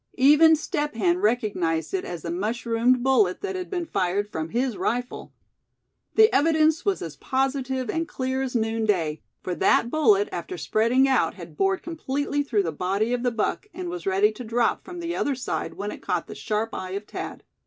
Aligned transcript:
Even 0.17 0.55
Step 0.55 0.95
Hen 0.95 1.19
recognized 1.19 1.93
it 1.93 2.03
as 2.03 2.23
the 2.23 2.31
mushroomed 2.31 3.03
bullet 3.03 3.41
that 3.41 3.55
had 3.55 3.69
been 3.69 3.85
fired 3.85 4.27
from 4.31 4.49
his 4.49 4.75
rifle. 4.75 5.31
The 6.15 6.33
evidence 6.33 6.83
was 6.83 7.03
as 7.03 7.17
positive 7.17 7.87
and 7.87 8.07
clear 8.07 8.41
as 8.41 8.55
noonday; 8.55 9.21
for 9.43 9.53
that 9.53 9.91
bullet, 9.91 10.27
after 10.31 10.57
spreading 10.57 11.07
out, 11.07 11.35
had 11.35 11.55
bored 11.55 11.83
completely 11.83 12.41
through 12.41 12.63
the 12.63 12.71
body 12.71 13.13
of 13.13 13.21
the 13.21 13.29
buck, 13.29 13.67
and 13.75 13.89
was 13.89 14.07
ready 14.07 14.31
to 14.31 14.43
drop 14.43 14.83
from 14.83 15.01
the 15.01 15.15
other 15.15 15.35
side 15.35 15.75
when 15.75 15.91
it 15.91 16.01
caught 16.01 16.25
the 16.25 16.33
sharp 16.33 16.73
eye 16.73 16.93
of 16.93 17.05
Thad. 17.05 17.43